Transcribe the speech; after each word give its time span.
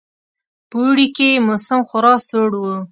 په 0.69 0.77
اوړي 0.83 1.07
کې 1.15 1.27
یې 1.33 1.43
موسم 1.47 1.79
خورا 1.87 2.13
سوړ 2.27 2.49
وو. 2.61 2.75